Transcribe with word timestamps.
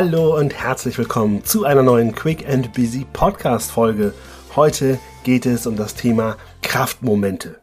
Hallo 0.00 0.38
und 0.38 0.54
herzlich 0.54 0.96
willkommen 0.96 1.44
zu 1.44 1.64
einer 1.64 1.82
neuen 1.82 2.14
Quick 2.14 2.48
and 2.48 2.72
Busy 2.72 3.04
Podcast 3.12 3.72
Folge. 3.72 4.14
Heute 4.54 5.00
geht 5.24 5.44
es 5.44 5.66
um 5.66 5.74
das 5.74 5.96
Thema 5.96 6.36
Kraftmomente. 6.62 7.60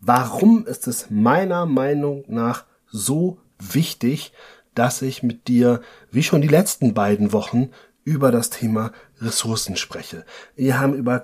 Warum 0.00 0.64
ist 0.66 0.86
es 0.86 1.10
meiner 1.10 1.66
Meinung 1.66 2.24
nach 2.28 2.64
so 2.86 3.36
wichtig, 3.58 4.32
dass 4.74 5.02
ich 5.02 5.22
mit 5.22 5.48
dir, 5.48 5.82
wie 6.10 6.22
schon 6.22 6.40
die 6.40 6.48
letzten 6.48 6.94
beiden 6.94 7.34
Wochen, 7.34 7.68
über 8.04 8.32
das 8.32 8.48
Thema 8.48 8.92
Ressourcen 9.20 9.76
spreche? 9.76 10.24
Wir 10.54 10.80
haben 10.80 10.94
über 10.94 11.20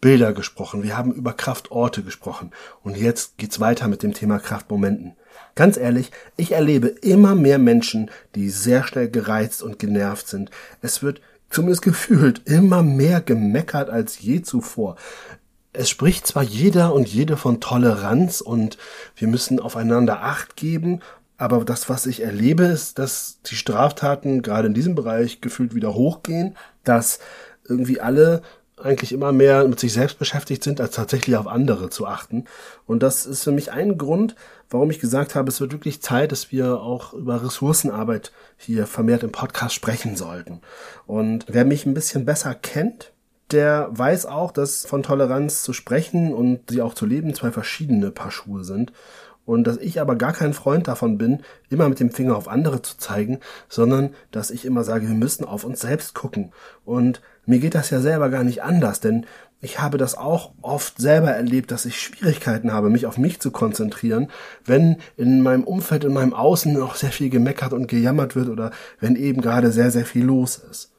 Kraftbilder 0.00 0.32
gesprochen, 0.32 0.82
wir 0.82 0.96
haben 0.96 1.12
über 1.12 1.34
Kraftorte 1.34 2.02
gesprochen 2.02 2.52
und 2.82 2.96
jetzt 2.96 3.36
geht's 3.36 3.60
weiter 3.60 3.86
mit 3.86 4.02
dem 4.02 4.14
Thema 4.14 4.38
Kraftmomenten. 4.38 5.14
Ganz 5.54 5.76
ehrlich, 5.76 6.10
ich 6.38 6.52
erlebe 6.52 6.88
immer 6.88 7.34
mehr 7.34 7.58
Menschen, 7.58 8.10
die 8.34 8.48
sehr 8.48 8.82
schnell 8.84 9.10
gereizt 9.10 9.62
und 9.62 9.78
genervt 9.78 10.26
sind. 10.26 10.50
Es 10.80 11.02
wird 11.02 11.20
zumindest 11.50 11.82
gefühlt 11.90 12.46
immer 12.46 12.82
mehr 12.82 13.20
gemeckert 13.20 13.90
als 13.90 14.18
je 14.20 14.40
zuvor. 14.40 14.96
Es 15.74 15.90
spricht 15.90 16.26
zwar 16.26 16.44
jeder 16.44 16.94
und 16.94 17.06
jede 17.06 17.36
von 17.36 17.60
Toleranz 17.60 18.40
und 18.40 18.78
wir 19.16 19.28
müssen 19.28 19.60
aufeinander 19.60 20.22
Acht 20.22 20.56
geben, 20.56 21.00
aber 21.36 21.62
das, 21.64 21.90
was 21.90 22.06
ich 22.06 22.22
erlebe, 22.22 22.64
ist, 22.64 22.98
dass 22.98 23.40
die 23.46 23.54
Straftaten 23.54 24.40
gerade 24.40 24.68
in 24.68 24.74
diesem 24.74 24.94
Bereich 24.94 25.42
gefühlt 25.42 25.74
wieder 25.74 25.94
hochgehen, 25.94 26.56
dass 26.84 27.18
irgendwie 27.68 28.00
alle 28.00 28.42
eigentlich 28.82 29.12
immer 29.12 29.32
mehr 29.32 29.66
mit 29.66 29.80
sich 29.80 29.92
selbst 29.92 30.18
beschäftigt 30.18 30.64
sind, 30.64 30.80
als 30.80 30.94
tatsächlich 30.94 31.36
auf 31.36 31.46
andere 31.46 31.90
zu 31.90 32.06
achten. 32.06 32.44
Und 32.86 33.02
das 33.02 33.26
ist 33.26 33.44
für 33.44 33.52
mich 33.52 33.72
ein 33.72 33.98
Grund, 33.98 34.34
warum 34.68 34.90
ich 34.90 35.00
gesagt 35.00 35.34
habe, 35.34 35.48
es 35.48 35.60
wird 35.60 35.72
wirklich 35.72 36.02
Zeit, 36.02 36.32
dass 36.32 36.52
wir 36.52 36.80
auch 36.80 37.12
über 37.12 37.42
Ressourcenarbeit 37.44 38.32
hier 38.56 38.86
vermehrt 38.86 39.22
im 39.22 39.32
Podcast 39.32 39.74
sprechen 39.74 40.16
sollten. 40.16 40.60
Und 41.06 41.46
wer 41.48 41.64
mich 41.64 41.86
ein 41.86 41.94
bisschen 41.94 42.24
besser 42.24 42.54
kennt, 42.54 43.12
der 43.50 43.88
weiß 43.90 44.26
auch, 44.26 44.52
dass 44.52 44.86
von 44.86 45.02
Toleranz 45.02 45.62
zu 45.62 45.72
sprechen 45.72 46.32
und 46.32 46.70
sie 46.70 46.82
auch 46.82 46.94
zu 46.94 47.06
leben 47.06 47.34
zwei 47.34 47.50
verschiedene 47.50 48.10
Paar 48.10 48.30
Schuhe 48.30 48.64
sind 48.64 48.92
und 49.50 49.64
dass 49.64 49.78
ich 49.78 50.00
aber 50.00 50.14
gar 50.14 50.32
kein 50.32 50.54
Freund 50.54 50.86
davon 50.86 51.18
bin, 51.18 51.40
immer 51.70 51.88
mit 51.88 51.98
dem 51.98 52.12
Finger 52.12 52.36
auf 52.36 52.46
andere 52.46 52.82
zu 52.82 52.96
zeigen, 52.98 53.40
sondern 53.68 54.10
dass 54.30 54.52
ich 54.52 54.64
immer 54.64 54.84
sage, 54.84 55.08
wir 55.08 55.14
müssen 55.14 55.44
auf 55.44 55.64
uns 55.64 55.80
selbst 55.80 56.14
gucken. 56.14 56.52
Und 56.84 57.20
mir 57.46 57.58
geht 57.58 57.74
das 57.74 57.90
ja 57.90 58.00
selber 58.00 58.28
gar 58.28 58.44
nicht 58.44 58.62
anders, 58.62 59.00
denn 59.00 59.26
ich 59.60 59.80
habe 59.80 59.98
das 59.98 60.16
auch 60.16 60.52
oft 60.62 60.98
selber 60.98 61.32
erlebt, 61.32 61.72
dass 61.72 61.84
ich 61.84 62.00
Schwierigkeiten 62.00 62.72
habe, 62.72 62.90
mich 62.90 63.06
auf 63.06 63.18
mich 63.18 63.40
zu 63.40 63.50
konzentrieren, 63.50 64.28
wenn 64.64 64.98
in 65.16 65.42
meinem 65.42 65.64
Umfeld, 65.64 66.04
in 66.04 66.12
meinem 66.12 66.32
Außen 66.32 66.72
noch 66.72 66.94
sehr 66.94 67.10
viel 67.10 67.28
gemeckert 67.28 67.72
und 67.72 67.88
gejammert 67.88 68.36
wird 68.36 68.50
oder 68.50 68.70
wenn 69.00 69.16
eben 69.16 69.40
gerade 69.40 69.72
sehr, 69.72 69.90
sehr 69.90 70.06
viel 70.06 70.24
los 70.24 70.58
ist. 70.58 70.92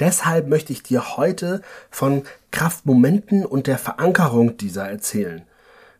Deshalb 0.00 0.48
möchte 0.48 0.74
ich 0.74 0.82
dir 0.82 1.16
heute 1.16 1.62
von 1.90 2.24
Kraftmomenten 2.50 3.46
und 3.46 3.68
der 3.68 3.78
Verankerung 3.78 4.58
dieser 4.58 4.86
erzählen. 4.86 5.46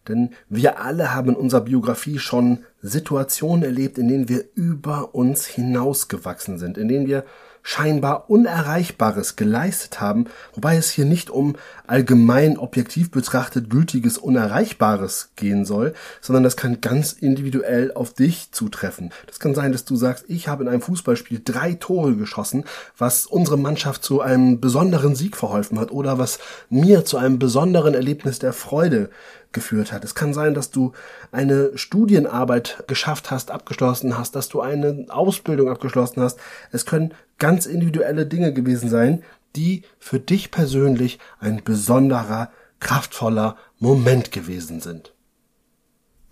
Denn 0.08 0.30
wir 0.48 0.80
alle 0.80 1.14
haben 1.14 1.30
in 1.30 1.36
unserer 1.36 1.62
Biografie 1.62 2.18
schon 2.18 2.64
Situationen 2.82 3.62
erlebt, 3.62 3.98
in 3.98 4.08
denen 4.08 4.28
wir 4.28 4.44
über 4.54 5.14
uns 5.14 5.46
hinausgewachsen 5.46 6.58
sind, 6.58 6.76
in 6.76 6.88
denen 6.88 7.06
wir 7.06 7.24
scheinbar 7.66 8.28
Unerreichbares 8.28 9.36
geleistet 9.36 9.98
haben, 9.98 10.26
wobei 10.52 10.76
es 10.76 10.90
hier 10.90 11.06
nicht 11.06 11.30
um 11.30 11.56
allgemein 11.86 12.58
objektiv 12.58 13.10
betrachtet 13.10 13.70
gültiges 13.70 14.18
Unerreichbares 14.18 15.30
gehen 15.34 15.64
soll, 15.64 15.94
sondern 16.20 16.44
das 16.44 16.58
kann 16.58 16.82
ganz 16.82 17.12
individuell 17.14 17.90
auf 17.94 18.12
dich 18.12 18.52
zutreffen. 18.52 19.10
Das 19.26 19.40
kann 19.40 19.54
sein, 19.54 19.72
dass 19.72 19.86
du 19.86 19.96
sagst, 19.96 20.26
ich 20.28 20.46
habe 20.46 20.62
in 20.62 20.68
einem 20.68 20.82
Fußballspiel 20.82 21.40
drei 21.42 21.72
Tore 21.72 22.14
geschossen, 22.16 22.64
was 22.98 23.24
unsere 23.24 23.56
Mannschaft 23.56 24.04
zu 24.04 24.20
einem 24.20 24.60
besonderen 24.60 25.14
Sieg 25.14 25.34
verholfen 25.34 25.80
hat 25.80 25.90
oder 25.90 26.18
was 26.18 26.38
mir 26.68 27.06
zu 27.06 27.16
einem 27.16 27.38
besonderen 27.38 27.94
Erlebnis 27.94 28.38
der 28.38 28.52
Freude 28.52 29.08
geführt 29.54 29.92
hat. 29.92 30.04
Es 30.04 30.14
kann 30.14 30.34
sein, 30.34 30.52
dass 30.52 30.70
du 30.70 30.92
eine 31.32 31.76
Studienarbeit 31.78 32.84
geschafft 32.86 33.30
hast, 33.30 33.50
abgeschlossen 33.50 34.18
hast, 34.18 34.36
dass 34.36 34.50
du 34.50 34.60
eine 34.60 35.06
Ausbildung 35.08 35.70
abgeschlossen 35.70 36.20
hast. 36.20 36.38
Es 36.70 36.84
können 36.84 37.14
ganz 37.38 37.64
individuelle 37.64 38.26
Dinge 38.26 38.52
gewesen 38.52 38.90
sein, 38.90 39.22
die 39.56 39.82
für 39.98 40.20
dich 40.20 40.50
persönlich 40.50 41.18
ein 41.40 41.62
besonderer, 41.64 42.50
kraftvoller 42.80 43.56
Moment 43.78 44.32
gewesen 44.32 44.80
sind. 44.80 45.14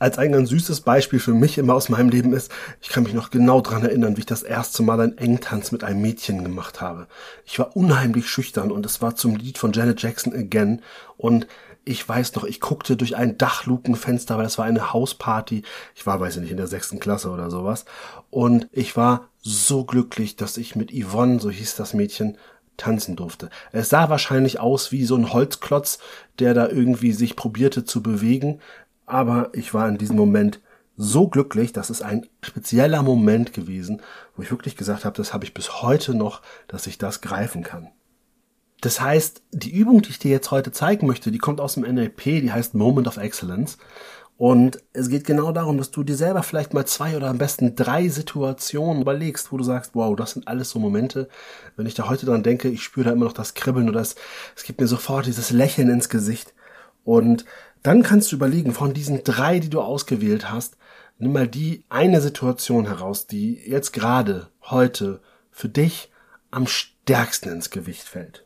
Als 0.02 0.18
ein 0.18 0.32
ganz 0.32 0.48
süßes 0.50 0.80
Beispiel 0.80 1.20
für 1.20 1.32
mich 1.32 1.58
immer 1.58 1.74
aus 1.74 1.88
meinem 1.88 2.08
Leben 2.08 2.32
ist, 2.32 2.50
ich 2.80 2.88
kann 2.88 3.04
mich 3.04 3.14
noch 3.14 3.30
genau 3.30 3.60
dran 3.60 3.84
erinnern, 3.84 4.16
wie 4.16 4.20
ich 4.22 4.26
das 4.26 4.42
erste 4.42 4.82
Mal 4.82 5.00
einen 5.00 5.16
Engtanz 5.16 5.70
mit 5.70 5.84
einem 5.84 6.00
Mädchen 6.02 6.42
gemacht 6.42 6.80
habe. 6.80 7.06
Ich 7.46 7.60
war 7.60 7.76
unheimlich 7.76 8.28
schüchtern 8.28 8.72
und 8.72 8.84
es 8.84 9.00
war 9.00 9.14
zum 9.14 9.36
Lied 9.36 9.58
von 9.58 9.72
Janet 9.72 10.02
Jackson 10.02 10.34
Again 10.34 10.82
und 11.16 11.46
ich 11.84 12.08
weiß 12.08 12.34
noch, 12.34 12.44
ich 12.44 12.60
guckte 12.60 12.96
durch 12.96 13.16
ein 13.16 13.38
Dachlukenfenster, 13.38 14.36
weil 14.36 14.44
das 14.44 14.58
war 14.58 14.64
eine 14.64 14.92
Hausparty. 14.92 15.62
Ich 15.94 16.06
war, 16.06 16.20
weiß 16.20 16.36
ich 16.36 16.42
nicht, 16.42 16.50
in 16.50 16.56
der 16.56 16.68
sechsten 16.68 17.00
Klasse 17.00 17.30
oder 17.30 17.50
sowas. 17.50 17.84
Und 18.30 18.68
ich 18.72 18.96
war 18.96 19.28
so 19.40 19.84
glücklich, 19.84 20.36
dass 20.36 20.56
ich 20.56 20.76
mit 20.76 20.92
Yvonne, 20.92 21.40
so 21.40 21.50
hieß 21.50 21.76
das 21.76 21.94
Mädchen, 21.94 22.38
tanzen 22.76 23.16
durfte. 23.16 23.50
Es 23.72 23.88
sah 23.88 24.08
wahrscheinlich 24.08 24.60
aus 24.60 24.92
wie 24.92 25.04
so 25.04 25.16
ein 25.16 25.32
Holzklotz, 25.32 25.98
der 26.38 26.54
da 26.54 26.68
irgendwie 26.68 27.12
sich 27.12 27.36
probierte 27.36 27.84
zu 27.84 28.02
bewegen. 28.02 28.60
Aber 29.06 29.50
ich 29.52 29.74
war 29.74 29.88
in 29.88 29.98
diesem 29.98 30.16
Moment 30.16 30.60
so 30.96 31.28
glücklich, 31.28 31.72
das 31.72 31.90
ist 31.90 32.02
ein 32.02 32.26
spezieller 32.42 33.02
Moment 33.02 33.52
gewesen, 33.52 34.02
wo 34.36 34.42
ich 34.42 34.50
wirklich 34.50 34.76
gesagt 34.76 35.04
habe, 35.04 35.16
das 35.16 35.32
habe 35.34 35.44
ich 35.44 35.54
bis 35.54 35.82
heute 35.82 36.14
noch, 36.14 36.42
dass 36.68 36.86
ich 36.86 36.98
das 36.98 37.20
greifen 37.20 37.62
kann. 37.62 37.88
Das 38.82 39.00
heißt, 39.00 39.42
die 39.52 39.70
Übung, 39.70 40.02
die 40.02 40.10
ich 40.10 40.18
dir 40.18 40.32
jetzt 40.32 40.50
heute 40.50 40.72
zeigen 40.72 41.06
möchte, 41.06 41.30
die 41.30 41.38
kommt 41.38 41.60
aus 41.60 41.74
dem 41.74 41.84
NLP, 41.84 42.24
die 42.24 42.52
heißt 42.52 42.74
Moment 42.74 43.06
of 43.06 43.16
Excellence. 43.16 43.78
Und 44.36 44.82
es 44.92 45.08
geht 45.08 45.24
genau 45.24 45.52
darum, 45.52 45.78
dass 45.78 45.92
du 45.92 46.02
dir 46.02 46.16
selber 46.16 46.42
vielleicht 46.42 46.74
mal 46.74 46.84
zwei 46.84 47.16
oder 47.16 47.28
am 47.28 47.38
besten 47.38 47.76
drei 47.76 48.08
Situationen 48.08 49.02
überlegst, 49.02 49.52
wo 49.52 49.56
du 49.56 49.62
sagst, 49.62 49.92
wow, 49.94 50.16
das 50.16 50.32
sind 50.32 50.48
alles 50.48 50.70
so 50.70 50.80
Momente. 50.80 51.28
Wenn 51.76 51.86
ich 51.86 51.94
da 51.94 52.08
heute 52.08 52.26
dran 52.26 52.42
denke, 52.42 52.68
ich 52.68 52.82
spüre 52.82 53.04
da 53.04 53.12
immer 53.12 53.26
noch 53.26 53.34
das 53.34 53.54
Kribbeln 53.54 53.88
oder 53.88 54.00
es, 54.00 54.16
es 54.56 54.64
gibt 54.64 54.80
mir 54.80 54.88
sofort 54.88 55.26
dieses 55.26 55.50
Lächeln 55.50 55.88
ins 55.88 56.08
Gesicht. 56.08 56.52
Und 57.04 57.44
dann 57.84 58.02
kannst 58.02 58.32
du 58.32 58.36
überlegen, 58.36 58.72
von 58.72 58.94
diesen 58.94 59.22
drei, 59.22 59.60
die 59.60 59.70
du 59.70 59.80
ausgewählt 59.80 60.50
hast, 60.50 60.76
nimm 61.18 61.32
mal 61.32 61.46
die 61.46 61.84
eine 61.88 62.20
Situation 62.20 62.86
heraus, 62.86 63.28
die 63.28 63.60
jetzt 63.64 63.92
gerade, 63.92 64.48
heute, 64.62 65.20
für 65.52 65.68
dich 65.68 66.10
am 66.50 66.66
stärksten 66.66 67.48
ins 67.48 67.70
Gewicht 67.70 68.08
fällt. 68.08 68.44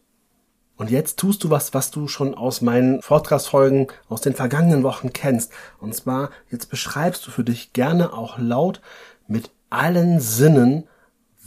Und 0.76 0.91
jetzt 0.91 1.19
tust 1.19 1.42
du 1.42 1.50
was, 1.50 1.72
was 1.72 1.91
du 1.91 2.06
schon 2.06 2.34
aus 2.34 2.60
meinen 2.60 3.00
Vortragsfolgen 3.00 3.87
aus 4.09 4.20
den 4.20 4.34
vergangenen 4.34 4.82
Wochen 4.82 5.12
kennst. 5.12 5.53
Und 5.81 5.94
zwar, 5.94 6.31
jetzt 6.50 6.69
beschreibst 6.69 7.26
du 7.26 7.31
für 7.31 7.44
dich 7.44 7.72
gerne 7.72 8.12
auch 8.12 8.38
laut 8.38 8.82
mit 9.26 9.50
allen 9.70 10.20
Sinnen, 10.20 10.87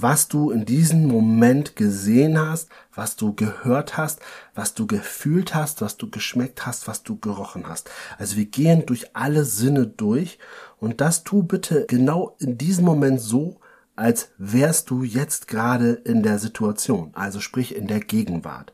was 0.01 0.29
du 0.29 0.49
in 0.49 0.65
diesem 0.65 1.07
Moment 1.07 1.75
gesehen 1.75 2.39
hast, 2.39 2.69
was 2.95 3.17
du 3.17 3.33
gehört 3.33 3.97
hast, 3.97 4.21
was 4.55 4.73
du 4.73 4.87
gefühlt 4.87 5.53
hast, 5.53 5.81
was 5.81 5.97
du 5.97 6.09
geschmeckt 6.09 6.65
hast, 6.65 6.87
was 6.87 7.03
du 7.03 7.17
gerochen 7.19 7.67
hast. 7.67 7.89
Also 8.17 8.37
wir 8.37 8.45
gehen 8.45 8.85
durch 8.85 9.13
alle 9.13 9.43
Sinne 9.43 9.87
durch 9.87 10.39
und 10.79 11.01
das 11.01 11.25
tu 11.25 11.43
bitte 11.43 11.85
genau 11.89 12.37
in 12.39 12.57
diesem 12.57 12.85
Moment 12.85 13.19
so, 13.19 13.59
als 13.97 14.29
wärst 14.37 14.89
du 14.89 15.03
jetzt 15.03 15.49
gerade 15.49 15.91
in 15.91 16.23
der 16.23 16.39
Situation, 16.39 17.11
also 17.13 17.41
sprich 17.41 17.75
in 17.75 17.87
der 17.87 17.99
Gegenwart. 17.99 18.73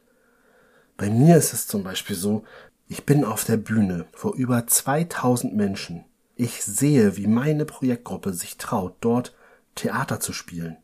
Bei 0.97 1.09
mir 1.09 1.35
ist 1.35 1.53
es 1.53 1.67
zum 1.67 1.83
Beispiel 1.83 2.16
so, 2.16 2.44
ich 2.88 3.06
bin 3.06 3.25
auf 3.25 3.44
der 3.44 3.57
Bühne 3.57 4.06
vor 4.13 4.35
über 4.35 4.66
2000 4.66 5.53
Menschen. 5.53 6.05
Ich 6.35 6.64
sehe, 6.64 7.17
wie 7.17 7.28
meine 7.28 7.66
Projektgruppe 7.66 8.31
sich 8.34 8.58
traut, 8.58 8.96
dort 9.02 9.35
Theater 9.75 10.22
zu 10.22 10.31
spielen. 10.31 10.78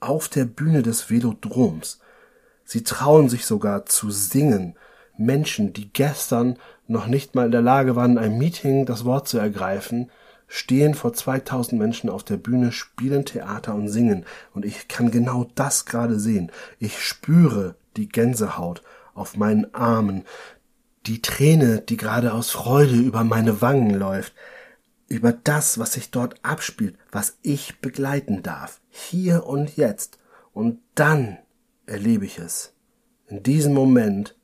Auf 0.00 0.28
der 0.28 0.46
Bühne 0.46 0.82
des 0.82 1.10
Velodroms. 1.10 2.00
Sie 2.64 2.82
trauen 2.82 3.28
sich 3.28 3.44
sogar 3.44 3.84
zu 3.84 4.10
singen. 4.10 4.74
Menschen, 5.18 5.74
die 5.74 5.92
gestern 5.92 6.58
noch 6.86 7.06
nicht 7.06 7.34
mal 7.34 7.46
in 7.46 7.52
der 7.52 7.60
Lage 7.62 7.94
waren, 7.94 8.16
ein 8.16 8.38
Meeting 8.38 8.86
das 8.86 9.04
Wort 9.04 9.28
zu 9.28 9.36
ergreifen, 9.36 10.10
stehen 10.48 10.94
vor 10.94 11.12
2000 11.12 11.78
Menschen 11.78 12.08
auf 12.08 12.24
der 12.24 12.38
Bühne, 12.38 12.72
spielen 12.72 13.26
Theater 13.26 13.74
und 13.74 13.88
singen. 13.88 14.24
Und 14.54 14.64
ich 14.64 14.88
kann 14.88 15.10
genau 15.10 15.46
das 15.54 15.84
gerade 15.84 16.18
sehen. 16.18 16.50
Ich 16.78 17.00
spüre 17.00 17.74
die 17.96 18.08
Gänsehaut 18.08 18.82
auf 19.14 19.36
meinen 19.36 19.74
Armen, 19.74 20.24
die 21.06 21.22
Träne, 21.22 21.80
die 21.80 21.96
gerade 21.96 22.32
aus 22.32 22.50
Freude 22.50 22.96
über 22.96 23.24
meine 23.24 23.60
Wangen 23.60 23.94
läuft, 23.94 24.34
über 25.08 25.32
das, 25.32 25.78
was 25.78 25.92
sich 25.92 26.10
dort 26.10 26.36
abspielt, 26.42 26.96
was 27.10 27.36
ich 27.42 27.80
begleiten 27.80 28.42
darf, 28.42 28.80
hier 28.88 29.46
und 29.46 29.76
jetzt. 29.76 30.18
Und 30.52 30.80
dann 30.94 31.38
erlebe 31.86 32.24
ich 32.24 32.38
es. 32.38 32.72
In 33.26 33.42
diesem 33.42 33.74
Moment 33.74 34.36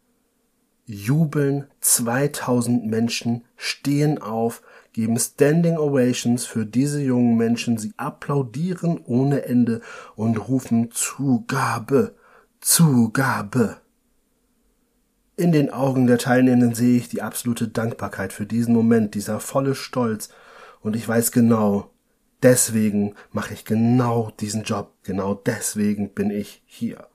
jubeln 0.85 1.67
2000 1.81 2.87
Menschen, 2.87 3.45
stehen 3.57 4.21
auf, 4.21 4.63
geben 4.93 5.19
Standing 5.19 5.77
Ovations 5.77 6.47
für 6.47 6.65
diese 6.65 7.01
jungen 7.03 7.37
Menschen. 7.37 7.77
Sie 7.77 7.93
applaudieren 7.99 9.01
ohne 9.05 9.45
Ende 9.45 9.83
und 10.17 10.49
rufen 10.49 10.91
Zugabe, 10.91 12.15
Zugabe. 12.61 13.77
In 15.39 15.53
den 15.53 15.71
Augen 15.71 16.09
der 16.09 16.19
Teilnehmenden 16.19 16.75
sehe 16.75 16.97
ich 16.99 17.09
die 17.11 17.23
absolute 17.23 17.69
Dankbarkeit 17.69 18.33
für 18.33 18.45
diesen 18.45 18.75
Moment, 18.75 19.15
dieser 19.15 19.39
volle 19.39 19.77
Stolz. 19.77 20.31
Und 20.81 20.97
ich 20.97 21.07
weiß 21.07 21.31
genau, 21.31 21.93
deswegen 22.43 23.15
mache 23.31 23.55
ich 23.55 23.65
genau 23.65 24.33
diesen 24.41 24.65
Job. 24.65 24.95
Genau 25.05 25.35
deswegen 25.35 26.13
bin 26.13 26.33
ich 26.33 26.61
hier. 26.67 27.07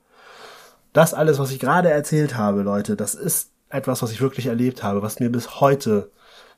Das 0.94 1.12
alles, 1.12 1.38
was 1.38 1.50
ich 1.50 1.60
gerade 1.60 1.90
erzählt 1.90 2.34
habe, 2.34 2.62
Leute, 2.62 2.96
das 2.96 3.14
ist 3.14 3.50
etwas, 3.68 4.00
was 4.00 4.10
ich 4.10 4.22
wirklich 4.22 4.46
erlebt 4.46 4.82
habe, 4.82 5.02
was 5.02 5.20
mir 5.20 5.28
bis 5.28 5.60
heute 5.60 6.10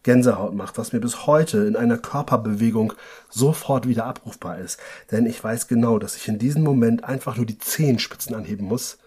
Gänsehaut 0.04 0.54
macht, 0.54 0.78
was 0.78 0.92
mir 0.92 1.00
bis 1.00 1.26
heute 1.26 1.64
in 1.64 1.74
einer 1.74 1.98
Körperbewegung 1.98 2.92
sofort 3.28 3.88
wieder 3.88 4.04
abrufbar 4.04 4.58
ist. 4.58 4.78
Denn 5.10 5.26
ich 5.26 5.42
weiß 5.42 5.66
genau, 5.66 5.98
dass 5.98 6.14
ich 6.14 6.28
in 6.28 6.38
diesem 6.38 6.62
Moment 6.62 7.02
einfach 7.02 7.36
nur 7.36 7.46
die 7.46 7.58
Zehenspitzen 7.58 8.36
anheben 8.36 8.68
muss, 8.68 8.98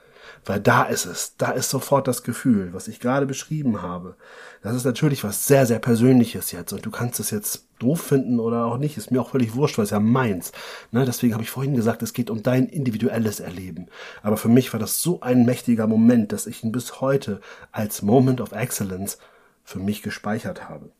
weil 0.45 0.59
da 0.59 0.83
ist 0.83 1.05
es, 1.05 1.35
da 1.37 1.51
ist 1.51 1.69
sofort 1.69 2.07
das 2.07 2.23
Gefühl, 2.23 2.73
was 2.73 2.87
ich 2.87 2.99
gerade 2.99 3.25
beschrieben 3.25 3.81
habe. 3.81 4.15
Das 4.61 4.75
ist 4.75 4.85
natürlich 4.85 5.23
was 5.23 5.47
sehr, 5.47 5.65
sehr 5.65 5.79
Persönliches 5.79 6.51
jetzt 6.51 6.73
und 6.73 6.85
du 6.85 6.91
kannst 6.91 7.19
es 7.19 7.31
jetzt 7.31 7.67
doof 7.79 8.01
finden 8.01 8.39
oder 8.39 8.65
auch 8.65 8.77
nicht, 8.77 8.97
ist 8.97 9.11
mir 9.11 9.21
auch 9.21 9.29
völlig 9.31 9.55
wurscht, 9.55 9.77
weil 9.77 9.85
es 9.85 9.91
ja 9.91 9.99
meins. 9.99 10.51
Ne, 10.91 11.05
deswegen 11.05 11.33
habe 11.33 11.43
ich 11.43 11.49
vorhin 11.49 11.75
gesagt, 11.75 12.03
es 12.03 12.13
geht 12.13 12.29
um 12.29 12.43
dein 12.43 12.67
individuelles 12.67 13.39
Erleben. 13.39 13.87
Aber 14.21 14.37
für 14.37 14.49
mich 14.49 14.73
war 14.73 14.79
das 14.79 15.01
so 15.01 15.21
ein 15.21 15.45
mächtiger 15.45 15.87
Moment, 15.87 16.31
dass 16.31 16.47
ich 16.47 16.63
ihn 16.63 16.71
bis 16.71 16.99
heute 17.01 17.39
als 17.71 18.01
Moment 18.01 18.41
of 18.41 18.51
Excellence 18.51 19.17
für 19.63 19.79
mich 19.79 20.01
gespeichert 20.01 20.67
habe. 20.67 20.91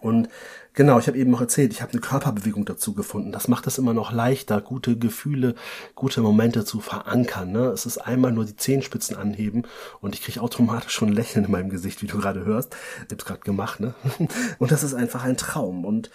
Und 0.00 0.28
genau, 0.74 1.00
ich 1.00 1.08
habe 1.08 1.18
eben 1.18 1.32
noch 1.32 1.40
erzählt, 1.40 1.72
ich 1.72 1.82
habe 1.82 1.92
eine 1.92 2.00
Körperbewegung 2.00 2.64
dazu 2.64 2.94
gefunden. 2.94 3.32
Das 3.32 3.48
macht 3.48 3.66
es 3.66 3.78
immer 3.78 3.92
noch 3.92 4.12
leichter, 4.12 4.60
gute 4.60 4.96
Gefühle, 4.96 5.56
gute 5.96 6.20
Momente 6.20 6.64
zu 6.64 6.80
verankern. 6.80 7.50
Ne? 7.50 7.66
Es 7.66 7.84
ist 7.84 7.98
einmal 7.98 8.30
nur 8.30 8.44
die 8.44 8.54
Zehenspitzen 8.54 9.16
anheben 9.16 9.64
und 10.00 10.14
ich 10.14 10.22
kriege 10.22 10.40
automatisch 10.40 10.92
schon 10.92 11.08
ein 11.08 11.14
Lächeln 11.14 11.44
in 11.44 11.50
meinem 11.50 11.68
Gesicht, 11.68 12.00
wie 12.00 12.06
du 12.06 12.18
gerade 12.18 12.44
hörst. 12.44 12.76
Ich 12.96 13.12
habe 13.12 13.16
gerade 13.16 13.40
gemacht. 13.40 13.80
Ne? 13.80 13.94
Und 14.58 14.70
das 14.70 14.82
ist 14.82 14.94
einfach 14.94 15.24
ein 15.24 15.36
Traum. 15.36 15.84
Und 15.84 16.10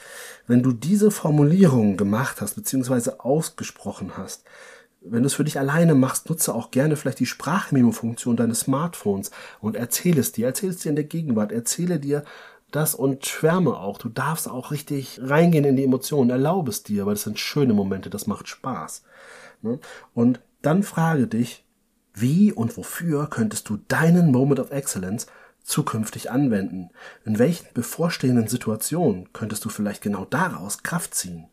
wenn 0.48 0.64
du 0.64 0.72
diese 0.72 1.12
Formulierung 1.12 1.98
gemacht 1.98 2.42
hast, 2.42 2.56
beziehungsweise 2.56 3.20
ausgesprochen 3.20 4.18
hast, 4.18 4.44
wenn 5.06 5.24
du 5.24 5.28
es 5.28 5.34
für 5.34 5.44
dich 5.44 5.60
alleine 5.60 5.96
machst, 5.96 6.30
nutze 6.30 6.54
auch 6.54 6.72
gerne 6.72 6.96
vielleicht 6.96 7.20
die 7.20 7.26
Sprachmemo-Funktion 7.26 8.38
deines 8.38 8.62
Smartphones 8.62 9.32
und 9.60 9.76
erzähle 9.76 10.22
es 10.22 10.32
dir, 10.32 10.48
erzähle 10.48 10.72
es 10.72 10.80
dir 10.80 10.90
in 10.90 10.96
der 10.96 11.04
Gegenwart, 11.04 11.52
erzähle 11.52 12.00
dir, 12.00 12.24
das 12.76 12.96
und 12.96 13.26
schwärme 13.26 13.78
auch. 13.78 13.98
Du 13.98 14.10
darfst 14.10 14.50
auch 14.50 14.72
richtig 14.72 15.20
reingehen 15.22 15.66
in 15.66 15.76
die 15.76 15.84
Emotionen. 15.84 16.30
Erlaube 16.30 16.72
es 16.72 16.84
dir, 16.84 17.06
weil 17.06 17.14
das 17.14 17.24
sind 17.24 17.40
schöne 17.40 17.74
Momente, 17.74 18.10
das 18.10 18.28
macht 18.28 18.48
Spaß. 18.48 19.04
Ne? 19.62 19.80
Und 20.14 20.42
dann 20.62 20.84
frage 20.84 21.28
dich, 21.28 21.66
wie 22.14 22.52
und 22.52 22.78
wofür 22.78 23.28
könntest 23.30 23.70
du 23.70 23.78
deinen 23.88 24.32
Moment 24.32 24.60
of 24.60 24.72
Excellence 24.72 25.28
zukünftig 25.64 26.32
anwenden? 26.32 26.90
In 27.26 27.40
welchen 27.40 27.68
bevorstehenden 27.74 28.48
Situationen 28.48 29.32
könntest 29.34 29.66
du 29.66 29.70
vielleicht 29.70 30.02
genau 30.02 30.26
daraus 30.26 30.84
Kraft 30.84 31.16
ziehen? 31.16 31.48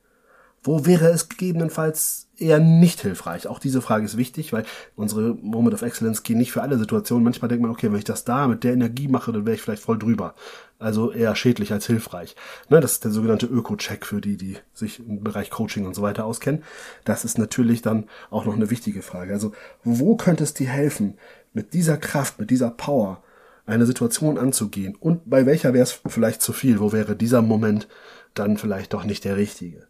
Wo 0.63 0.85
wäre 0.85 1.09
es 1.09 1.31
gegebenenfalls 1.31 2.29
eher 2.37 2.59
nicht 2.59 3.01
hilfreich? 3.01 3.47
Auch 3.47 3.59
diese 3.59 3.81
Frage 3.81 4.05
ist 4.05 4.19
wichtig, 4.19 4.53
weil 4.53 4.65
unsere 4.95 5.35
Moment 5.35 5.73
of 5.73 5.81
Excellence 5.81 6.23
gehen 6.23 6.37
nicht 6.37 6.53
für 6.53 6.61
alle 6.61 6.79
Situationen. 6.79 7.25
Manchmal 7.25 7.49
denkt 7.49 7.63
man, 7.63 7.71
okay, 7.71 7.91
wenn 7.91 7.99
ich 7.99 8.05
das 8.05 8.25
da 8.25 8.47
mit 8.47 8.63
der 8.63 8.75
Energie 8.75 9.09
mache, 9.09 9.33
dann 9.33 9.47
wäre 9.47 9.55
ich 9.57 9.63
vielleicht 9.63 9.83
voll 9.83 9.99
drüber. 9.99 10.35
Also 10.79 11.13
eher 11.13 11.35
schädlich 11.35 11.73
als 11.73 11.87
hilfreich. 11.87 12.37
Ne, 12.69 12.81
das 12.81 12.93
ist 12.93 13.05
der 13.05 13.11
sogenannte 13.11 13.47
Öko-Check 13.47 14.05
für 14.05 14.21
die, 14.21 14.37
die 14.37 14.59
sich 14.75 14.99
im 15.01 15.25
Bereich 15.25 15.49
Coaching 15.51 15.87
und 15.87 15.95
so 15.95 16.03
weiter 16.03 16.27
auskennen. 16.27 16.63
Das 17.05 17.25
ist 17.25 17.39
natürlich 17.39 17.81
dann 17.81 18.09
auch 18.31 18.45
noch 18.45 18.55
eine 18.55 18.71
wichtige 18.71 19.01
Frage. 19.01 19.33
Also 19.33 19.53
wo 19.83 20.17
könnte 20.17 20.45
es 20.45 20.53
dir 20.53 20.69
helfen, 20.69 21.17
mit 21.55 21.73
dieser 21.73 21.97
Kraft, 21.97 22.39
mit 22.39 22.51
dieser 22.51 22.71
Power 22.71 23.23
eine 23.65 23.87
Situation 23.87 24.37
anzugehen? 24.37 24.95
Und 24.95 25.29
bei 25.29 25.47
welcher 25.47 25.73
wäre 25.73 25.85
es 25.85 26.01
vielleicht 26.07 26.43
zu 26.43 26.53
viel? 26.53 26.81
Wo 26.81 26.93
wäre 26.93 27.17
dieser 27.17 27.41
Moment 27.41 27.89
dann 28.35 28.57
vielleicht 28.57 28.93
doch 28.93 29.05
nicht 29.05 29.25
der 29.25 29.37
richtige? 29.37 29.87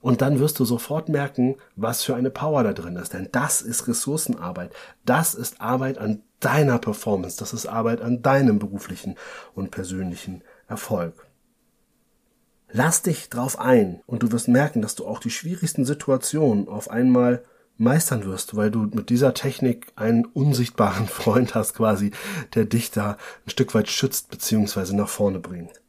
Und 0.00 0.20
dann 0.20 0.38
wirst 0.38 0.58
du 0.58 0.66
sofort 0.66 1.08
merken, 1.08 1.56
was 1.76 2.02
für 2.02 2.14
eine 2.14 2.30
Power 2.30 2.62
da 2.62 2.74
drin 2.74 2.96
ist. 2.96 3.14
Denn 3.14 3.28
das 3.32 3.62
ist 3.62 3.88
Ressourcenarbeit. 3.88 4.70
Das 5.06 5.34
ist 5.34 5.62
Arbeit 5.62 5.96
an 5.96 6.22
deiner 6.40 6.78
Performance. 6.78 7.38
Das 7.38 7.54
ist 7.54 7.66
Arbeit 7.66 8.02
an 8.02 8.20
deinem 8.20 8.58
beruflichen 8.58 9.16
und 9.54 9.70
persönlichen 9.70 10.42
Erfolg. 10.68 11.26
Lass 12.70 13.02
dich 13.02 13.30
drauf 13.30 13.58
ein 13.58 14.02
und 14.04 14.22
du 14.22 14.32
wirst 14.32 14.48
merken, 14.48 14.82
dass 14.82 14.94
du 14.94 15.06
auch 15.06 15.20
die 15.20 15.30
schwierigsten 15.30 15.84
Situationen 15.84 16.68
auf 16.68 16.90
einmal 16.90 17.44
meistern 17.76 18.24
wirst, 18.24 18.56
weil 18.56 18.70
du 18.70 18.90
mit 18.92 19.10
dieser 19.10 19.32
Technik 19.32 19.92
einen 19.96 20.24
unsichtbaren 20.24 21.06
Freund 21.08 21.54
hast 21.54 21.74
quasi, 21.74 22.10
der 22.54 22.64
dich 22.64 22.90
da 22.90 23.16
ein 23.46 23.50
Stück 23.50 23.74
weit 23.74 23.88
schützt 23.88 24.30
bzw. 24.30 24.92
nach 24.94 25.08
vorne 25.08 25.38
bringt. 25.38 25.80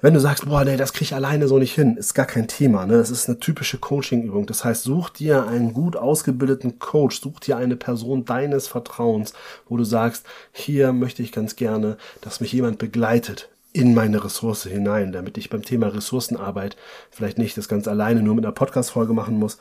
Wenn 0.00 0.14
du 0.14 0.20
sagst, 0.20 0.46
boah, 0.46 0.64
nee, 0.64 0.76
das 0.76 0.92
krieg 0.92 1.08
ich 1.08 1.14
alleine 1.14 1.48
so 1.48 1.58
nicht 1.58 1.74
hin, 1.74 1.96
ist 1.96 2.14
gar 2.14 2.26
kein 2.26 2.46
Thema. 2.46 2.86
Ne? 2.86 2.98
Das 2.98 3.10
ist 3.10 3.28
eine 3.28 3.40
typische 3.40 3.78
Coaching-Übung. 3.78 4.46
Das 4.46 4.64
heißt, 4.64 4.84
such 4.84 5.10
dir 5.10 5.48
einen 5.48 5.72
gut 5.72 5.96
ausgebildeten 5.96 6.78
Coach, 6.78 7.20
such 7.20 7.40
dir 7.40 7.56
eine 7.56 7.74
Person 7.74 8.24
deines 8.24 8.68
Vertrauens, 8.68 9.32
wo 9.68 9.76
du 9.76 9.82
sagst, 9.82 10.24
hier 10.52 10.92
möchte 10.92 11.24
ich 11.24 11.32
ganz 11.32 11.56
gerne, 11.56 11.96
dass 12.20 12.40
mich 12.40 12.52
jemand 12.52 12.78
begleitet 12.78 13.48
in 13.72 13.92
meine 13.92 14.22
Ressource 14.24 14.64
hinein, 14.64 15.10
damit 15.10 15.36
ich 15.36 15.50
beim 15.50 15.62
Thema 15.62 15.88
Ressourcenarbeit 15.88 16.76
vielleicht 17.10 17.38
nicht 17.38 17.56
das 17.56 17.68
ganz 17.68 17.88
alleine 17.88 18.22
nur 18.22 18.36
mit 18.36 18.44
einer 18.44 18.54
Podcast-Folge 18.54 19.14
machen 19.14 19.36
muss. 19.36 19.58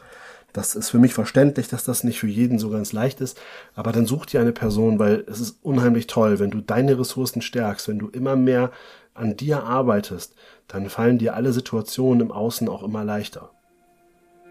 Das 0.53 0.75
ist 0.75 0.89
für 0.89 0.99
mich 0.99 1.13
verständlich, 1.13 1.67
dass 1.67 1.83
das 1.83 2.03
nicht 2.03 2.19
für 2.19 2.27
jeden 2.27 2.57
so 2.57 2.69
ganz 2.69 2.93
leicht 2.93 3.21
ist, 3.21 3.39
aber 3.75 3.91
dann 3.91 4.05
such 4.05 4.27
dir 4.27 4.39
eine 4.39 4.53
Person, 4.53 4.97
weil 4.97 5.23
es 5.27 5.39
ist 5.39 5.57
unheimlich 5.61 6.07
toll, 6.07 6.39
wenn 6.39 6.51
du 6.51 6.61
deine 6.61 6.97
Ressourcen 6.97 7.41
stärkst, 7.41 7.87
wenn 7.87 7.99
du 7.99 8.07
immer 8.09 8.35
mehr 8.35 8.71
an 9.17 9.35
dir 9.35 9.63
arbeitest, 9.63 10.35
dann 10.67 10.89
fallen 10.89 11.17
dir 11.17 11.35
alle 11.35 11.53
Situationen 11.53 12.21
im 12.21 12.31
Außen 12.31 12.69
auch 12.69 12.83
immer 12.83 13.03
leichter. 13.03 13.51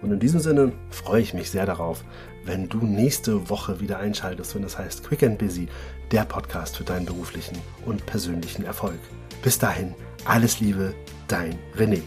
Und 0.02 0.12
in 0.12 0.20
diesem 0.20 0.40
Sinne 0.40 0.72
freue 0.90 1.22
ich 1.22 1.32
mich 1.32 1.50
sehr 1.50 1.64
darauf, 1.64 2.04
wenn 2.44 2.68
du 2.68 2.78
nächste 2.78 3.48
Woche 3.48 3.80
wieder 3.80 3.98
einschaltest, 3.98 4.54
wenn 4.54 4.62
das 4.62 4.78
heißt 4.78 5.04
Quick 5.04 5.22
and 5.22 5.38
Busy, 5.38 5.68
der 6.12 6.24
Podcast 6.24 6.76
für 6.76 6.84
deinen 6.84 7.06
beruflichen 7.06 7.56
und 7.86 8.04
persönlichen 8.06 8.64
Erfolg. 8.64 8.98
Bis 9.42 9.58
dahin, 9.58 9.94
alles 10.24 10.60
Liebe, 10.60 10.94
dein 11.28 11.58
René. 11.76 12.02